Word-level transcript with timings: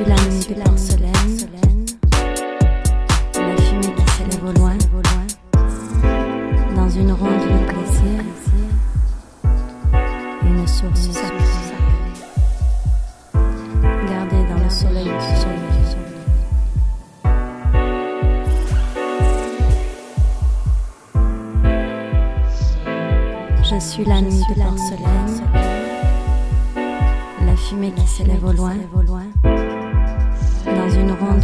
Sulane 0.00 0.38
des 0.48 0.54
porcelaines, 0.54 1.46
la 3.34 3.56
fumée 3.62 3.92
qui 3.94 4.06
s'élève 4.12 4.44
au 4.44 4.52
loin, 4.58 4.78
dans 6.74 6.88
une 6.88 7.12
ronde 7.12 7.42
de 7.42 7.58
plaisir, 7.66 8.24
une 10.42 10.66
source 10.66 11.10
sacrée, 11.10 11.76
gardée 14.08 14.44
dans 14.48 14.60
le 14.64 14.70
soleil 14.70 15.04
du 15.04 15.10
soleil. 15.36 15.58
Je 23.62 23.78
suis 23.78 24.04
la 24.06 24.22
nuit 24.22 24.44
de 24.48 24.54
porcelaine, 24.54 25.42
la 27.44 27.56
fumée 27.56 27.92
qui 27.92 28.06
s'élève 28.06 28.44
au 28.46 28.52
loin. 28.52 28.76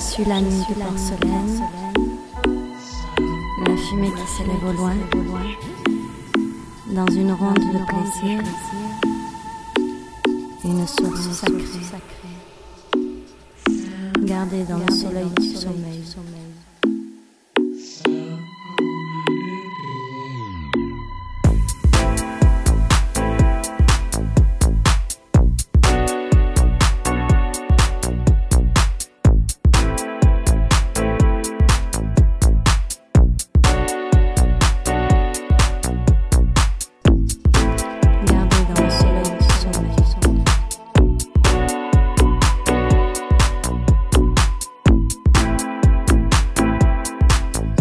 suis 0.00 0.24
la 0.24 0.40
nuit 0.40 0.64
de 0.68 0.74
porcelaine, 0.74 1.62
la 3.66 3.76
fumée 3.76 4.10
qui 4.10 4.26
s'élève 4.32 4.64
au 4.66 4.72
loin, 4.72 4.94
dans 6.94 7.06
une 7.12 7.32
ronde 7.32 7.58
de 7.58 7.78
plaisir, 7.84 8.42
une 10.64 10.86
source 10.86 11.30
sacrée, 11.32 11.84
gardée 14.22 14.64
dans 14.64 14.78
le 14.78 14.90
soleil 14.90 15.28
du 15.38 15.54
sommeil. 15.54 16.49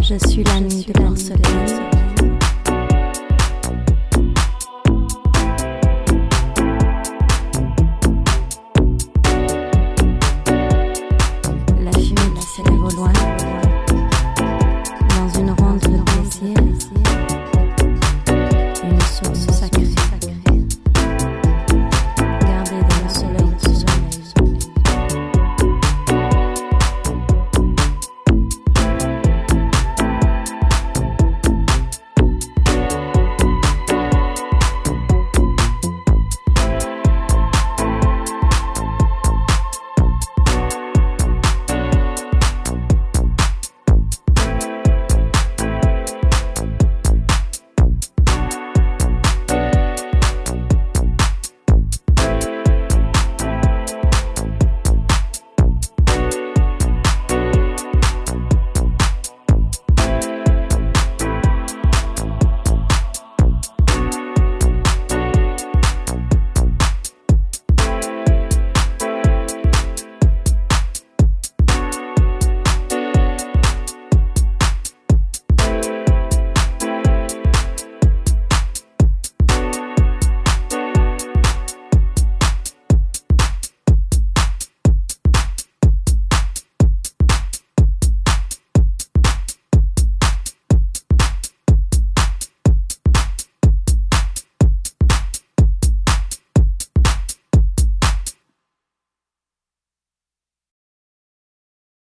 Je 0.10 0.18
suis 0.28 0.44
l'année 0.44 0.84
de 0.88 0.92
porcelaine. 0.92 1.89